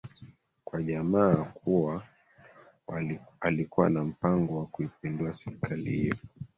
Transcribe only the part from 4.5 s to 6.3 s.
wa kuipindua serikali hiyo